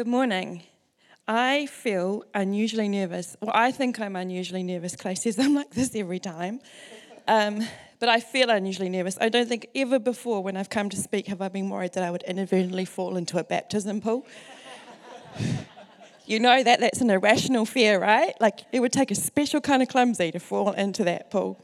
[0.00, 0.62] Good morning.
[1.28, 3.36] I feel unusually nervous.
[3.42, 4.96] Well, I think I'm unusually nervous.
[4.96, 6.60] Clay says I'm like this every time.
[7.28, 9.18] Um, but I feel unusually nervous.
[9.20, 12.02] I don't think ever before when I've come to speak have I been worried that
[12.02, 14.26] I would inadvertently fall into a baptism pool.
[16.24, 18.32] you know that that's an irrational fear, right?
[18.40, 21.62] Like it would take a special kind of clumsy to fall into that pool.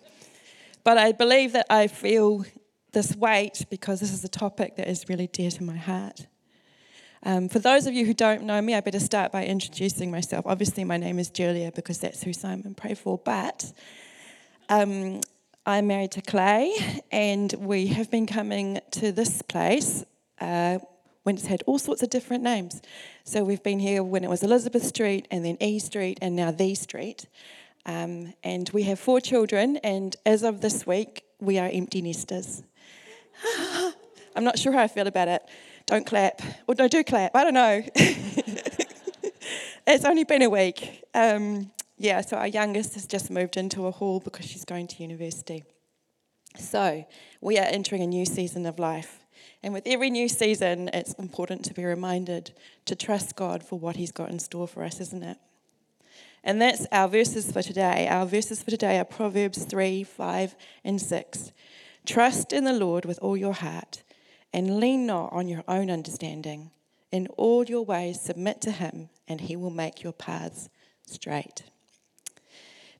[0.84, 2.45] But I believe that I feel
[2.93, 6.27] this weight because this is a topic that is really dear to my heart.
[7.27, 10.47] Um, for those of you who don't know me, I better start by introducing myself.
[10.47, 13.73] Obviously, my name is Julia because that's who Simon prayed for, but
[14.69, 15.23] um,
[15.67, 16.73] I'm married to Clay,
[17.11, 20.05] and we have been coming to this place
[20.41, 20.79] uh,
[21.25, 22.81] when it's had all sorts of different names.
[23.25, 26.53] So we've been here when it was Elizabeth Street, and then E Street, and now
[26.53, 27.27] The Street.
[27.87, 32.62] Um, and we have four children, and as of this week, we are empty nesters.
[34.37, 35.43] I'm not sure how I feel about it.
[35.87, 36.43] Don't clap.
[36.67, 37.35] Or no, do clap.
[37.35, 37.83] I don't know.
[39.87, 41.05] it's only been a week.
[41.15, 45.03] Um, yeah, so our youngest has just moved into a hall because she's going to
[45.03, 45.65] university.
[46.59, 47.06] So
[47.41, 49.25] we are entering a new season of life.
[49.62, 52.53] And with every new season, it's important to be reminded
[52.87, 55.39] to trust God for what He's got in store for us, isn't it?
[56.43, 58.06] And that's our verses for today.
[58.09, 61.53] Our verses for today are Proverbs 3, 5, and 6.
[62.05, 64.03] Trust in the Lord with all your heart,
[64.52, 66.70] and lean not on your own understanding.
[67.12, 70.69] In all your ways, submit to Him, and He will make your paths
[71.06, 71.62] straight.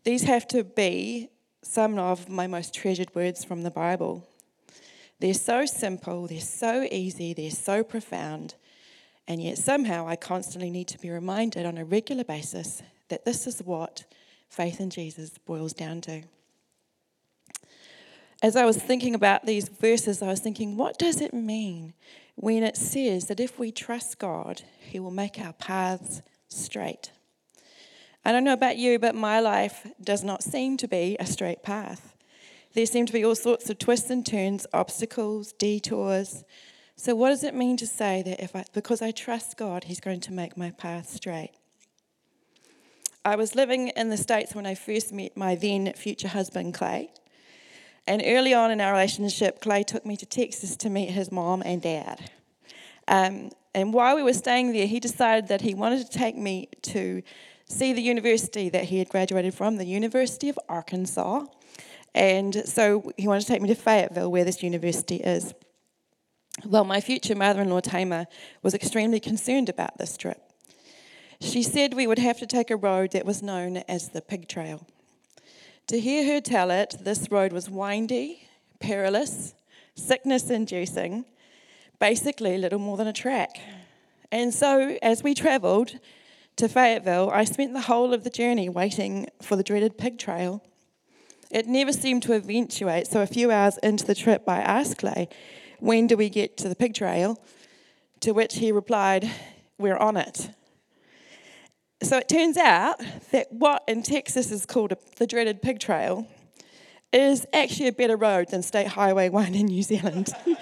[0.05, 1.31] These have to be
[1.63, 4.27] some of my most treasured words from the Bible.
[5.19, 8.55] They're so simple, they're so easy, they're so profound,
[9.27, 13.47] and yet somehow I constantly need to be reminded on a regular basis that this
[13.47, 14.05] is what
[14.49, 16.23] faith in Jesus boils down to.
[18.43, 21.95] As I was thinking about these verses, I was thinking, what does it mean
[22.35, 27.11] when it says that if we trust God, He will make our paths straight?
[28.25, 31.63] I don't know about you, but my life does not seem to be a straight
[31.63, 32.15] path.
[32.75, 36.45] There seem to be all sorts of twists and turns, obstacles, detours.
[36.95, 40.01] So, what does it mean to say that if I, because I trust God, He's
[40.01, 41.53] going to make my path straight?
[43.25, 47.11] I was living in the States when I first met my then future husband, Clay.
[48.07, 51.63] And early on in our relationship, Clay took me to Texas to meet his mom
[51.65, 52.31] and dad.
[53.09, 56.69] Um, and while we were staying there, he decided that he wanted to take me
[56.83, 57.23] to
[57.69, 61.45] see the university that he had graduated from, the University of Arkansas.
[62.15, 65.53] And so he wanted to take me to Fayetteville, where this university is.
[66.65, 68.27] Well, my future mother in law, Tamer,
[68.63, 70.41] was extremely concerned about this trip.
[71.41, 74.49] She said we would have to take a road that was known as the Pig
[74.49, 74.87] Trail.
[75.89, 78.49] To hear her tell it, this road was windy,
[78.81, 79.55] perilous,
[79.95, 81.25] sickness inducing,
[82.01, 83.61] basically little more than a track.
[84.33, 86.01] And so, as we travelled,
[86.57, 90.61] to Fayetteville, I spent the whole of the journey waiting for the dreaded pig trail.
[91.53, 95.29] It never seemed to eventuate, so a few hours into the trip, I asked Clay,
[95.79, 97.41] When do we get to the pig trail?
[98.21, 99.31] To which he replied,
[99.79, 100.51] We're on it.
[102.03, 103.01] So it turns out
[103.33, 106.27] that what in Texas is called a, the dreaded pig trail
[107.13, 110.31] is actually a better road than State Highway 1 in New Zealand.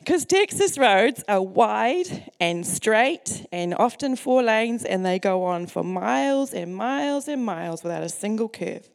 [0.00, 5.66] Because Texas roads are wide and straight and often four lanes, and they go on
[5.66, 8.88] for miles and miles and miles without a single curve.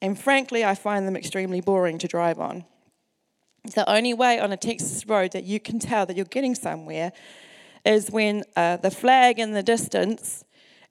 [0.00, 2.64] And frankly, I find them extremely boring to drive on.
[3.74, 7.12] The only way on a Texas road that you can tell that you're getting somewhere
[7.86, 10.44] is when uh, the flag in the distance,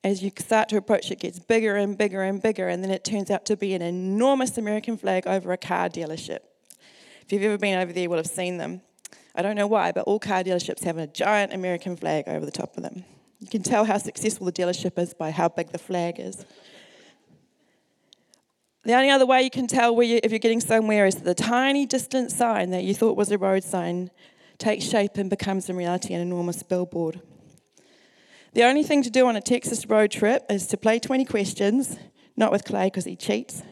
[0.04, 3.04] as you start to approach it, gets bigger and bigger and bigger, and then it
[3.04, 6.40] turns out to be an enormous American flag over a car dealership.
[7.26, 8.82] If you've ever been over there, you will have seen them.
[9.36, 12.52] I don't know why, but all car dealerships have a giant American flag over the
[12.52, 13.04] top of them.
[13.40, 16.46] You can tell how successful the dealership is by how big the flag is.
[18.84, 21.86] The only other way you can tell you, if you're getting somewhere is the tiny
[21.86, 24.12] distant sign that you thought was a road sign
[24.58, 27.22] takes shape and becomes in reality an enormous billboard.
[28.54, 31.98] The only thing to do on a Texas road trip is to play 20 questions,
[32.38, 33.64] not with Clay because he cheats,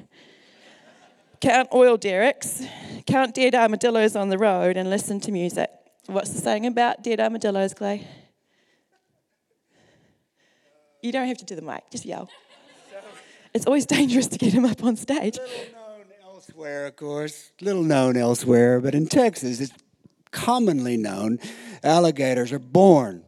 [1.39, 2.63] count oil derricks,
[3.05, 5.69] count dead armadillos on the road, and listen to music.
[6.07, 8.05] What's the saying about dead armadillos, Clay?
[11.01, 12.29] You don't have to do the mic, just yell.
[13.53, 15.37] It's always dangerous to get him up on stage.
[15.37, 19.73] Little known elsewhere, of course, little known elsewhere, but in Texas, it's
[20.33, 21.39] commonly known
[21.83, 23.23] alligators are born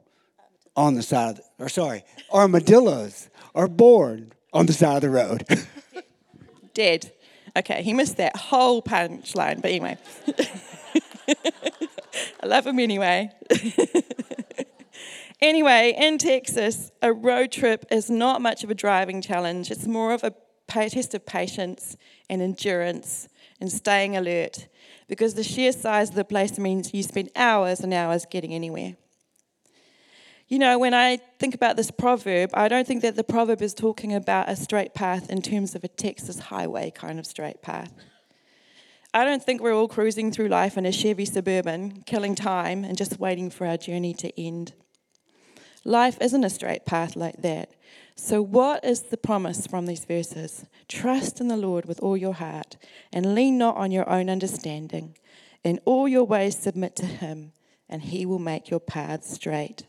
[0.75, 2.03] on the side of the, or sorry,
[2.33, 5.45] armadillos are born on the side of the road.
[6.73, 7.13] Dead.
[7.57, 9.97] Okay, he missed that whole punchline, but anyway.
[12.43, 13.31] I love him anyway.
[15.41, 19.71] anyway, in Texas, a road trip is not much of a driving challenge.
[19.71, 20.33] It's more of a
[20.67, 21.95] test of patience
[22.29, 23.29] and endurance
[23.59, 24.67] and staying alert
[25.07, 28.95] because the sheer size of the place means you spend hours and hours getting anywhere.
[30.47, 33.73] You know, when I think about this proverb, I don't think that the proverb is
[33.73, 37.91] talking about a straight path in terms of a Texas highway kind of straight path.
[39.11, 42.97] I don't think we're all cruising through life in a Chevy Suburban, killing time and
[42.97, 44.73] just waiting for our journey to end.
[45.87, 47.69] Life isn't a straight path like that.
[48.15, 50.65] So, what is the promise from these verses?
[50.87, 52.75] Trust in the Lord with all your heart
[53.13, 55.15] and lean not on your own understanding.
[55.63, 57.51] In all your ways, submit to Him,
[57.87, 59.85] and He will make your paths straight.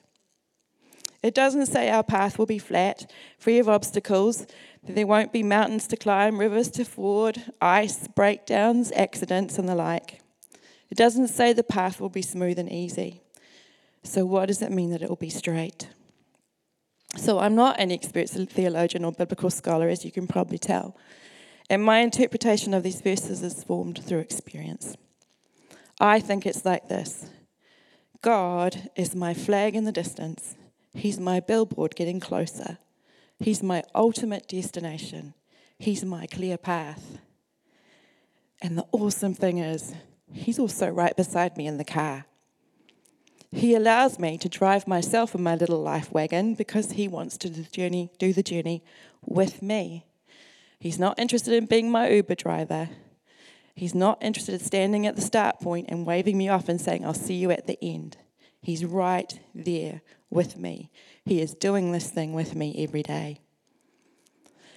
[1.23, 4.47] It doesn't say our path will be flat, free of obstacles,
[4.85, 9.75] that there won't be mountains to climb, rivers to ford, ice, breakdowns, accidents, and the
[9.75, 10.21] like.
[10.91, 13.23] It doesn't say the path will be smooth and easy.
[14.07, 15.89] So, what does it mean that it will be straight?
[17.17, 20.97] So, I'm not an expert theologian or biblical scholar, as you can probably tell.
[21.69, 24.97] And my interpretation of these verses is formed through experience.
[25.99, 27.31] I think it's like this
[28.23, 30.55] God is my flag in the distance,
[30.95, 32.79] He's my billboard getting closer.
[33.39, 35.35] He's my ultimate destination.
[35.79, 37.19] He's my clear path.
[38.63, 39.95] And the awesome thing is,
[40.33, 42.25] He's also right beside me in the car.
[43.57, 47.49] He allows me to drive myself in my little life wagon because He wants to
[47.49, 48.85] do the journey, do the journey
[49.25, 50.05] with me.
[50.79, 52.91] He's not interested in being my Uber driver.
[53.75, 57.07] He's not interested in standing at the start point and waving me off and saying,
[57.07, 58.19] I'll see you at the end.
[58.61, 60.91] He's right there with me.
[61.25, 63.41] He is doing this thing with me every day.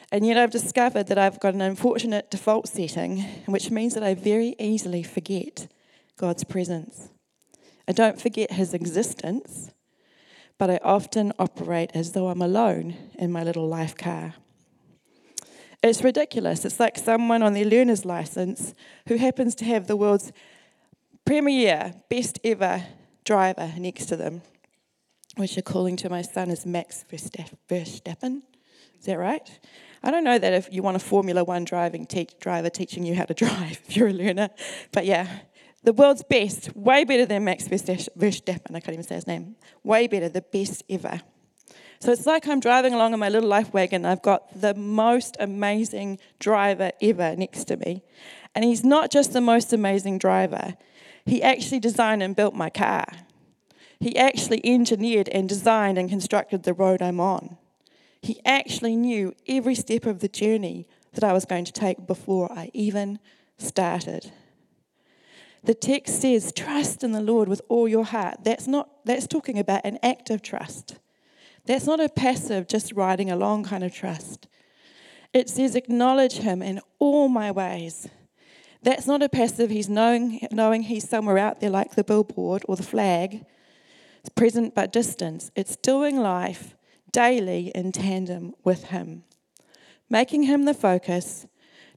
[0.09, 4.13] And yet, I've discovered that I've got an unfortunate default setting, which means that I
[4.13, 5.67] very easily forget
[6.15, 7.09] God's presence.
[7.89, 9.71] I don't forget His existence,
[10.57, 14.35] but I often operate as though I'm alone in my little life car.
[15.83, 16.63] It's ridiculous.
[16.63, 18.73] It's like someone on their learner's license
[19.07, 20.31] who happens to have the world's
[21.25, 22.85] premier, best ever
[23.25, 24.41] driver next to them
[25.39, 28.41] which according to my son is Max Verstappen.
[28.99, 29.59] Is that right?
[30.03, 33.15] I don't know that if you want a Formula One driving te- driver teaching you
[33.15, 34.49] how to drive if you're a learner,
[34.91, 35.39] but yeah,
[35.83, 38.75] the world's best, way better than Max Verstappen.
[38.75, 39.55] I can't even say his name.
[39.83, 41.21] Way better, the best ever.
[42.01, 44.05] So it's like I'm driving along in my little life wagon.
[44.05, 48.03] I've got the most amazing driver ever next to me.
[48.55, 50.75] And he's not just the most amazing driver,
[51.25, 53.05] he actually designed and built my car.
[53.99, 57.57] He actually engineered and designed and constructed the road I'm on.
[58.21, 62.51] He actually knew every step of the journey that I was going to take before
[62.51, 63.19] I even
[63.57, 64.31] started.
[65.63, 68.43] The text says, trust in the Lord with all your heart.
[68.43, 70.97] That's not that's talking about an active trust.
[71.65, 74.47] That's not a passive, just riding along kind of trust.
[75.33, 78.07] It says, acknowledge him in all my ways.
[78.81, 82.75] That's not a passive, he's knowing, knowing he's somewhere out there like the billboard or
[82.75, 83.45] the flag.
[84.21, 85.51] It's present but distant.
[85.55, 86.75] It's doing life
[87.11, 89.23] daily in tandem with Him,
[90.09, 91.45] making Him the focus,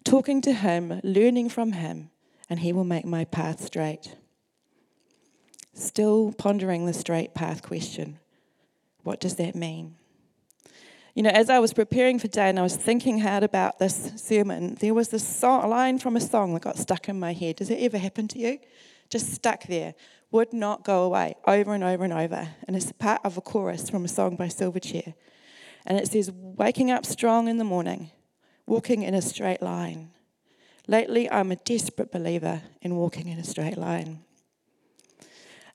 [0.05, 2.11] talking to Him, learning from Him,
[2.53, 4.15] and He will make my path straight.
[5.73, 8.19] Still pondering the straight path question.
[9.05, 9.95] What does that mean?
[11.15, 14.13] You know, as I was preparing for day and I was thinking hard about this
[14.17, 17.57] sermon, there was this song, line from a song that got stuck in my head.
[17.57, 18.59] Does it ever happen to you?
[19.09, 19.95] Just stuck there
[20.31, 22.49] would not go away over and over and over.
[22.69, 25.15] And it's part of a chorus from a song by Silverchair.
[25.87, 28.11] And it says, Waking up strong in the morning,
[28.67, 30.11] walking in a straight line.
[30.89, 34.21] Lately, I'm a desperate believer in walking in a straight line.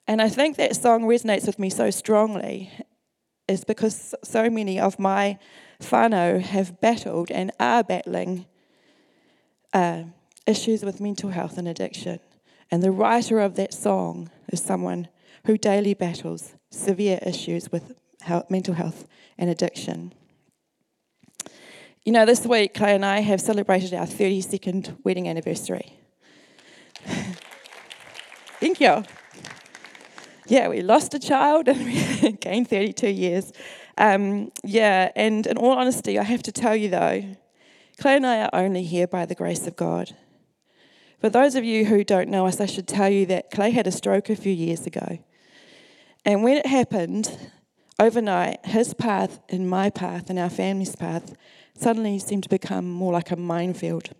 [0.06, 2.70] And I think that song resonates with me so strongly
[3.46, 5.38] is because so many of my
[5.80, 8.46] whānau have battled and are battling
[9.72, 10.04] uh,
[10.46, 12.20] issues with mental health and addiction.
[12.70, 15.08] And the writer of that song is someone
[15.46, 19.06] who daily battles severe issues with health, mental health
[19.38, 20.12] and addiction.
[22.08, 25.92] You know, this week, Clay and I have celebrated our 32nd wedding anniversary.
[28.60, 29.04] Thank you.
[30.46, 33.52] Yeah, we lost a child and we gained 32 years.
[33.98, 37.24] Um, yeah, and in all honesty, I have to tell you though,
[38.00, 40.16] Clay and I are only here by the grace of God.
[41.20, 43.86] For those of you who don't know us, I should tell you that Clay had
[43.86, 45.18] a stroke a few years ago.
[46.24, 47.50] And when it happened,
[48.00, 51.34] overnight, his path and my path and our family's path
[51.80, 54.10] suddenly seemed to become more like a minefield.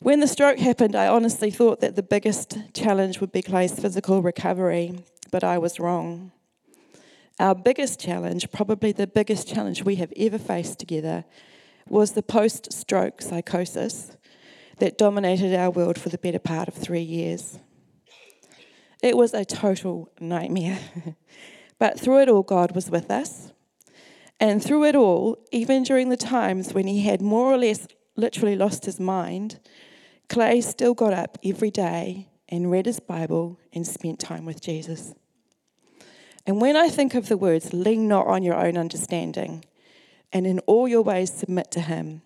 [0.00, 4.20] When the stroke happened, I honestly thought that the biggest challenge would be Clay's physical
[4.20, 4.98] recovery,
[5.30, 6.32] but I was wrong.
[7.38, 11.24] Our biggest challenge, probably the biggest challenge we have ever faced together,
[11.88, 14.16] was the post stroke psychosis
[14.78, 17.60] that dominated our world for the better part of three years.
[19.02, 20.80] It was a total nightmare.
[21.78, 23.51] but through it all, God was with us.
[24.42, 28.56] And through it all, even during the times when he had more or less literally
[28.56, 29.60] lost his mind,
[30.28, 35.14] Clay still got up every day and read his Bible and spent time with Jesus.
[36.44, 39.64] And when I think of the words, lean not on your own understanding,
[40.32, 42.22] and in all your ways submit to him,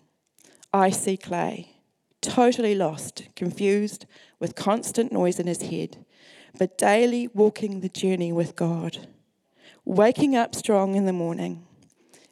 [0.73, 1.75] I see Clay,
[2.19, 4.07] totally lost, confused,
[4.39, 6.03] with constant noise in his head,
[6.57, 9.07] but daily walking the journey with God,
[9.85, 11.66] waking up strong in the morning.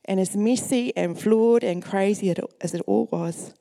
[0.06, 3.54] And as messy and flawed and crazy as it all was,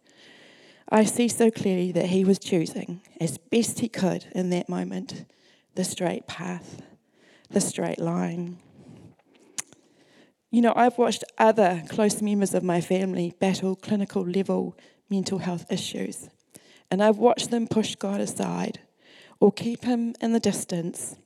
[0.89, 5.25] I see so clearly that he was choosing, as best he could in that moment,
[5.75, 6.83] the straight path,
[7.51, 8.59] the straight line.
[10.51, 14.77] You know, I've watched other close members of my family battle clinical level
[15.11, 16.29] mental health issues,
[16.91, 18.81] and I've watched them push God aside
[19.41, 21.17] or keep him in the distance.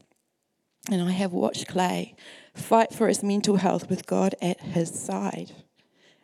[0.91, 2.15] And I have watched Clay
[2.55, 5.53] fight for his mental health with God at his side.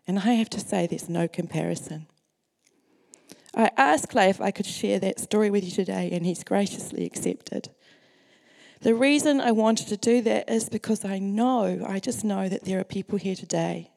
[0.07, 2.07] And I have to say, there's no comparison.
[3.55, 7.05] I asked Clay if I could share that story with you today, and he's graciously
[7.05, 7.71] accepted.
[8.81, 12.65] The reason I wanted to do that is because I know, I just know that
[12.65, 13.91] there are people here today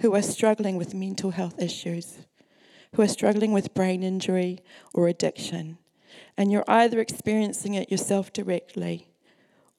[0.00, 2.18] who are struggling with mental health issues,
[2.94, 4.60] who are struggling with brain injury
[4.92, 5.78] or addiction.
[6.36, 9.08] And you're either experiencing it yourself directly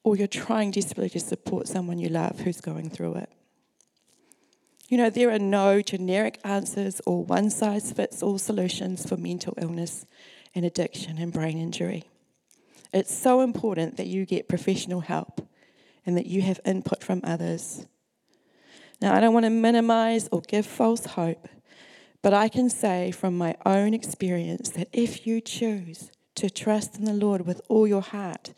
[0.06, 3.28] or you're trying desperately to support someone you love who's going through it.
[4.88, 9.54] You know, there are no generic answers or one size fits all solutions for mental
[9.60, 10.06] illness
[10.54, 12.04] and addiction and brain injury.
[12.92, 15.44] It's so important that you get professional help
[16.06, 17.88] and that you have input from others.
[19.02, 21.48] Now, I don't want to minimize or give false hope,
[22.22, 27.06] but I can say from my own experience that if you choose to trust in
[27.06, 28.54] the Lord with all your heart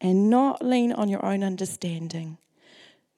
[0.00, 2.38] and not lean on your own understanding,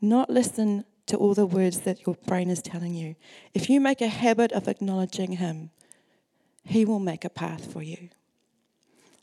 [0.00, 3.14] not listen to all the words that your brain is telling you.
[3.54, 5.70] If you make a habit of acknowledging Him,
[6.64, 8.08] He will make a path for you.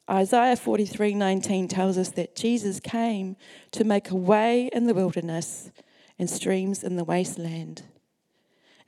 [0.10, 3.36] Isaiah 43:19 tells us that Jesus came
[3.72, 5.72] to make a way in the wilderness
[6.18, 7.84] and streams in the wasteland.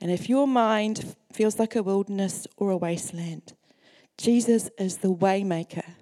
[0.00, 3.52] And if your mind feels like a wilderness or a wasteland,
[4.18, 5.94] Jesus is the waymaker,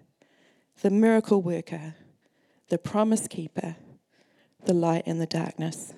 [0.81, 1.95] the miracle worker,
[2.71, 3.77] the promise keeper,
[4.65, 5.93] the light in the darkness.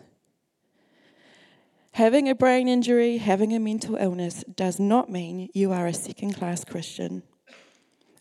[1.92, 6.32] Having a brain injury, having a mental illness does not mean you are a second
[6.32, 7.22] class Christian.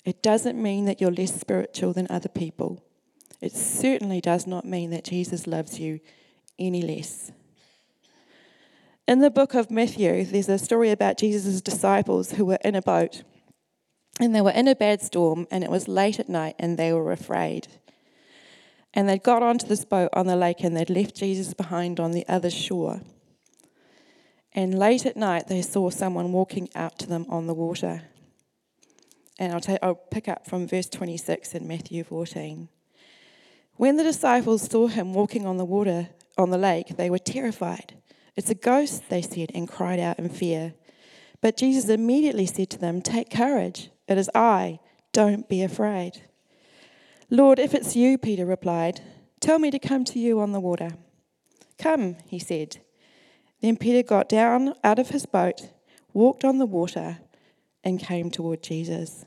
[0.04, 2.84] It doesn't mean that you're less spiritual than other people.
[3.40, 6.02] It certainly does not mean that Jesus loves you
[6.60, 7.32] any less.
[9.08, 12.82] In the book of Matthew, there's a story about Jesus' disciples who were in a
[12.82, 13.24] boat.
[14.20, 16.92] And they were in a bad storm, and it was late at night, and they
[16.94, 17.68] were afraid.
[18.94, 22.12] And they'd got onto this boat on the lake, and they'd left Jesus behind on
[22.12, 23.02] the other shore.
[24.54, 28.04] And late at night, they saw someone walking out to them on the water.
[29.40, 32.68] And I'll, I'll pick up from verse 26 in Matthew 14.
[33.78, 37.96] When the disciples saw him walking on the water on the lake, they were terrified.
[38.36, 40.74] It's a ghost, they said, and cried out in fear.
[41.42, 44.80] But Jesus immediately said to them, Take courage, it is I,
[45.12, 46.22] don't be afraid.
[47.34, 49.00] Lord, if it's you, Peter replied,
[49.40, 50.92] tell me to come to you on the water.
[51.80, 52.80] Come, he said.
[53.62, 55.70] Then Peter got down out of his boat,
[56.14, 57.20] walked on the water,
[57.86, 59.26] and came toward Jesus.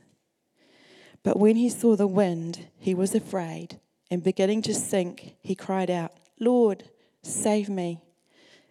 [1.23, 3.81] But when he saw the wind, he was afraid,
[4.11, 6.85] and beginning to sink, he cried out, Lord,
[7.23, 8.03] save me.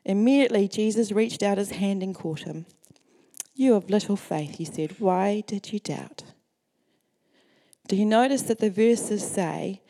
[0.06, 2.68] Immediately, Jesus reached out his hand and caught him.
[3.56, 5.00] You have little faith, he said.
[5.00, 6.24] Why did you doubt?
[7.94, 9.84] Do you notice that the verses say,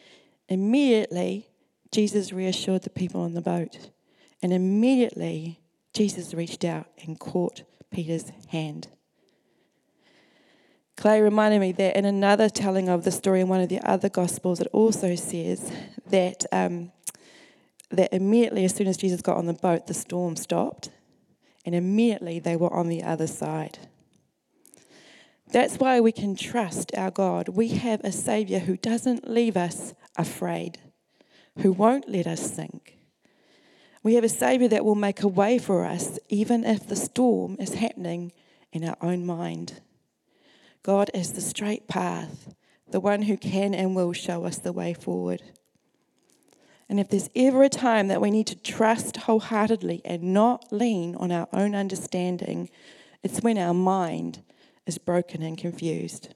[0.49, 1.47] immediately
[1.89, 3.91] Jesus reassured the people on the boat,
[4.41, 5.61] and immediately
[5.93, 8.89] Jesus reached out and caught Peter's hand.
[10.97, 14.09] Clay reminded me that in another telling of the story in one of the other
[14.09, 15.71] Gospels, it also says
[16.09, 16.91] that, um,
[17.89, 20.89] that immediately, as soon as Jesus got on the boat, the storm stopped,
[21.65, 23.79] and immediately they were on the other side.
[25.53, 27.47] That's why we can trust our God.
[27.47, 30.79] We have a Savior who doesn't leave us afraid,
[31.59, 32.93] who won't let us sink
[34.03, 37.55] we have a Savior that will make a way for us, even if the storm
[37.57, 38.33] is happening
[38.73, 39.81] in our own mind.
[40.83, 42.53] God is the straight path,
[42.91, 45.41] the one who can and will show us the way forward.
[46.89, 51.15] And if there's ever a time that we need to trust wholeheartedly and not lean
[51.15, 52.69] on our own understanding,
[53.23, 54.43] it's when our mind
[54.85, 56.33] is broken and confused.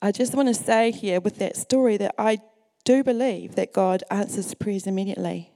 [0.00, 2.38] I just want to say here with that story that I
[2.84, 5.52] do believe that God answers prayers immediately.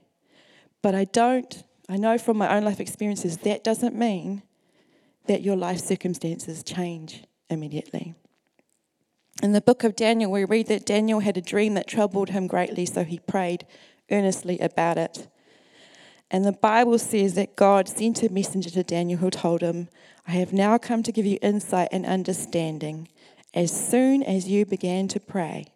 [0.81, 4.43] But I don't, I know from my own life experiences, that doesn't mean
[5.27, 8.15] that your life circumstances change immediately.
[9.41, 12.47] In the book of Daniel, we read that Daniel had a dream that troubled him
[12.47, 13.65] greatly, so he prayed
[14.11, 15.27] earnestly about it.
[16.33, 19.89] And the Bible says that God sent a messenger to Daniel who told him,
[20.25, 23.09] I have now come to give you insight and understanding.
[23.53, 25.73] As soon as you began to pray,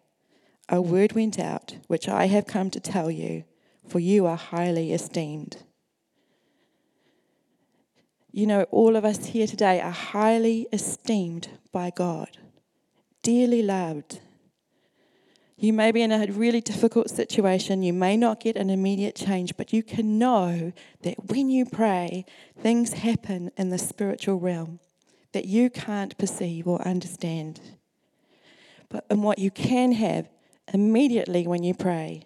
[0.70, 3.44] a word went out, which I have come to tell you,
[3.86, 5.58] for you are highly esteemed.
[8.32, 12.38] You know, all of us here today are highly esteemed by God,
[13.22, 14.20] dearly loved.
[15.58, 17.82] You may be in a really difficult situation.
[17.82, 20.72] You may not get an immediate change, but you can know
[21.02, 22.26] that when you pray,
[22.60, 24.80] things happen in the spiritual realm
[25.32, 27.60] that you can't perceive or understand.
[28.88, 30.28] But and what you can have
[30.72, 32.22] immediately when you pray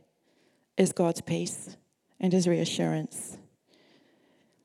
[0.77, 1.77] is God's peace
[2.19, 3.39] and his reassurance.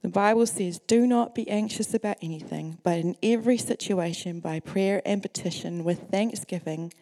[0.01, 5.01] The Bible says, Do not be anxious about anything, but in every situation, by prayer
[5.03, 6.93] and petition, with thanksgiving,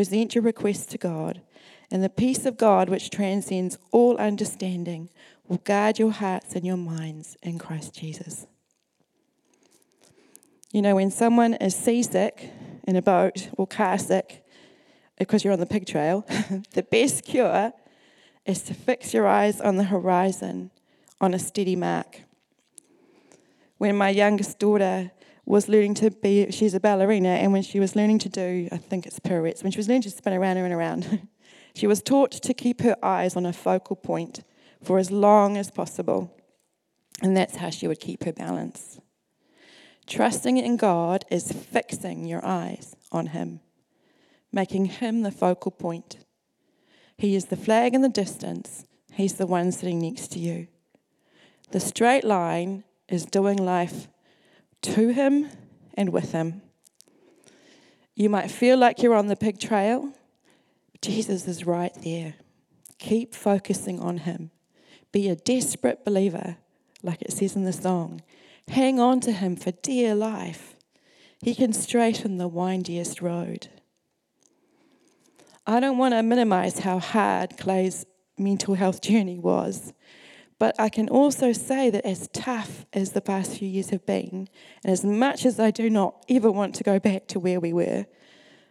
[0.00, 1.42] present your requests to God.
[1.90, 5.10] And the peace of God, which transcends all understanding,
[5.46, 8.46] will guard your hearts and your minds in Christ Jesus.
[10.72, 12.50] You know, when someone is seasick
[12.84, 14.42] in a boat or car sick,
[15.18, 16.24] because you're on the pig trail,
[16.72, 17.74] the best cure
[18.46, 20.70] is to fix your eyes on the horizon
[21.20, 22.22] on a steady mark.
[23.76, 25.10] When my youngest daughter
[25.50, 28.76] was learning to be, she's a ballerina, and when she was learning to do, I
[28.76, 31.28] think it's pirouettes, when she was learning to spin around and around,
[31.74, 34.42] she was taught to keep her eyes on a focal point
[34.82, 36.34] for as long as possible.
[37.22, 38.98] And that's how she would keep her balance.
[40.06, 43.60] Trusting in God is fixing your eyes on Him
[44.52, 46.18] making him the focal point.
[47.16, 50.68] He is the flag in the distance, he's the one sitting next to you.
[51.70, 54.08] The straight line is doing life
[54.82, 55.48] to him
[55.94, 56.62] and with him.
[58.14, 60.12] You might feel like you're on the pig trail.
[60.92, 62.34] but Jesus is right there.
[62.98, 64.50] Keep focusing on him.
[65.12, 66.56] Be a desperate believer,
[67.02, 68.22] like it says in the song.
[68.68, 70.76] Hang on to him for dear life.
[71.42, 73.68] He can straighten the windiest road.
[75.66, 78.04] I don't want to minimize how hard Clay's
[78.36, 79.92] mental health journey was,
[80.60, 84.46] but I can also say that as tough as the past few years have been,
[84.84, 87.72] and as much as I do not ever want to go back to where we
[87.72, 88.04] were,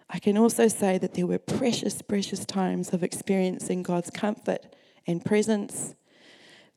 [0.07, 4.75] I can also say that there were precious, precious times of experiencing God's comfort
[5.07, 5.95] and presence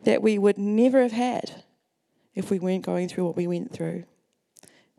[0.04, 1.62] that we would never have had
[2.34, 4.04] if we weren't going through what we went through.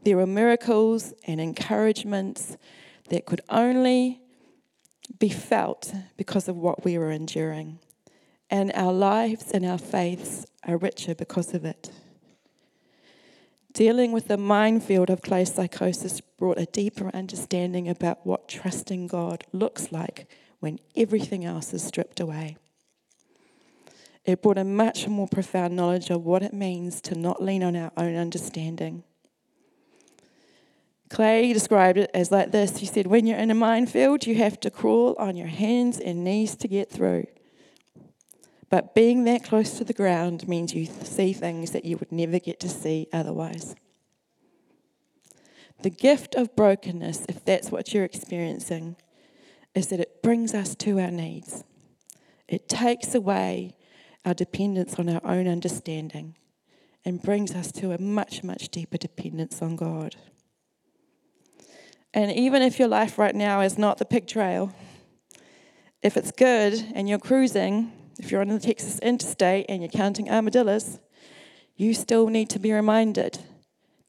[0.04, 2.56] There were miracles and encouragements
[3.10, 4.21] that could only
[5.17, 7.80] be felt because of what we were enduring.
[8.49, 11.91] And our lives and our faiths are richer because of it.
[13.73, 19.45] Dealing with the minefield of Clay psychosis brought a deeper understanding about what trusting God
[19.51, 20.29] looks like
[20.60, 22.58] when everything else is stripped away.
[24.25, 27.75] It brought a much more profound knowledge of what it means to not lean on
[27.75, 29.03] our own understanding
[31.13, 32.77] Clay described it as like this.
[32.77, 36.23] He said, When you're in a minefield, you have to crawl on your hands and
[36.23, 37.27] knees to get through.
[38.69, 42.39] But being that close to the ground means you see things that you would never
[42.39, 43.76] get to see otherwise.
[45.82, 48.95] The gift of brokenness, if that's what you're experiencing,
[49.76, 51.63] is that it brings us to our needs.
[52.47, 53.76] It takes away
[54.26, 56.36] our dependence on our own understanding
[57.04, 60.15] and brings us to a much, much deeper dependence on God.
[62.13, 64.71] And even if your life right now is not the pig trail,
[66.02, 70.30] if it's good and you're cruising, if you're on the Texas interstate and you're counting
[70.30, 70.99] armadillos,
[71.76, 73.39] you still need to be reminded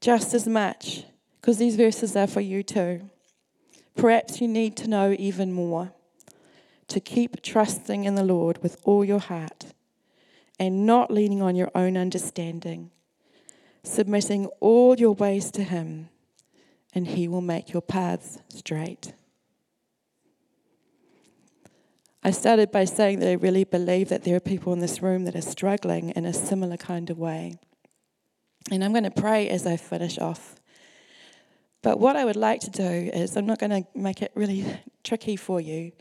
[0.01, 1.03] just as much,
[1.41, 3.09] because these verses are for you too.
[3.95, 5.93] Perhaps you need to know even more
[6.87, 9.67] to keep trusting in the Lord with all your heart
[10.59, 12.91] and not leaning on your own understanding,
[13.83, 16.09] submitting all your ways to Him
[16.93, 19.13] and He will make your paths straight.
[22.25, 25.25] I started by saying that I really believe that there are people in this room
[25.25, 27.59] that are struggling in a similar kind of way.
[28.71, 30.55] And I'm going to pray as I finish off.
[31.83, 32.83] But what I would like to do
[33.13, 34.65] is, I'm not going to make it really
[35.03, 35.91] tricky for you,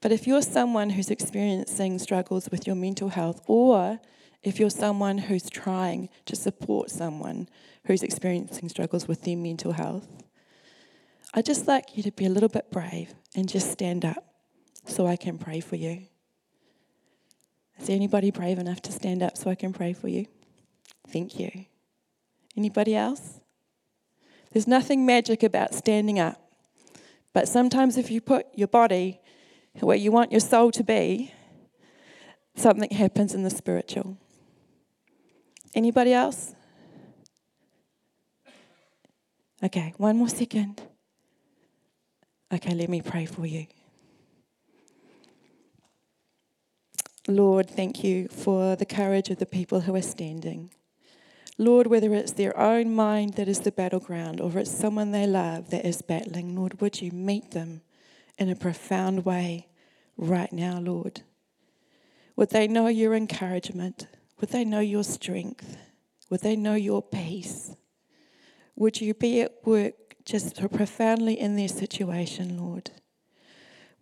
[0.00, 4.00] but if you're someone who's experiencing struggles with your mental health, or
[4.42, 7.46] if you're someone who's trying to support someone
[7.84, 10.08] who's experiencing struggles with their mental health,
[11.34, 14.33] I'd just like you to be a little bit brave and just stand up
[14.84, 16.06] so I can pray for you.
[17.80, 20.26] Is anybody brave enough to stand up so I can pray for you?
[21.08, 21.66] Thank you.
[22.56, 23.40] Anybody else?
[24.52, 26.40] There's nothing magic about standing up.
[27.32, 29.20] But sometimes if you put your body
[29.80, 31.32] where you want your soul to be,
[32.54, 34.16] something happens in the spiritual.
[35.74, 36.54] Anybody else?
[39.62, 40.80] Okay, one more second.
[42.52, 43.66] Okay, let me pray for you.
[47.34, 50.70] Lord, thank you for the courage of the people who are standing.
[51.58, 55.70] Lord, whether it's their own mind that is the battleground or it's someone they love
[55.70, 57.82] that is battling, Lord, would you meet them
[58.38, 59.66] in a profound way
[60.16, 61.22] right now, Lord?
[62.36, 64.06] Would they know your encouragement?
[64.40, 65.76] Would they know your strength?
[66.30, 67.74] Would they know your peace?
[68.76, 69.94] Would you be at work
[70.24, 72.92] just profoundly in their situation, Lord?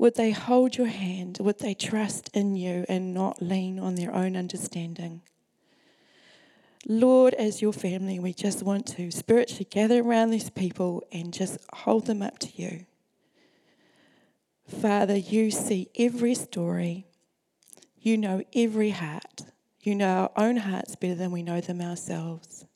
[0.03, 1.39] Would they hold your hand?
[1.41, 5.23] Would they trust in you and not lean on their own understanding?
[6.85, 11.57] Lord, as your family, we just want to spiritually gather around these people and just
[11.73, 12.87] hold them up to you.
[14.67, 17.07] Father, you see every story,
[17.97, 19.43] you know every heart.
[19.83, 22.67] You know our own hearts better than we know them ourselves.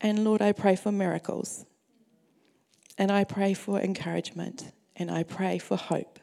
[0.00, 1.66] And Lord, I pray for miracles.
[2.96, 4.72] And I pray for encouragement.
[4.98, 6.18] And I pray for hope.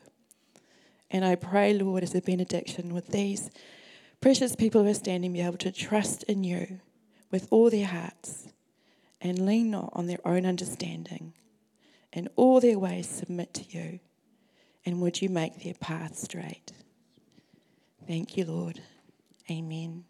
[1.11, 3.51] And I pray, Lord, as a benediction with these
[4.19, 6.79] precious people who are standing, be able to trust in you
[7.29, 8.47] with all their hearts
[9.21, 11.33] and lean not on their own understanding.
[12.11, 13.99] In all their ways, submit to you.
[14.85, 16.71] And would you make their path straight?
[18.07, 18.81] Thank you, Lord.
[19.49, 20.05] Amen.